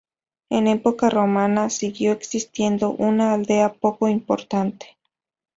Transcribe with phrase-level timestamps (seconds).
[0.49, 4.97] En Época Romana siguió existiendo una aldea poco importante.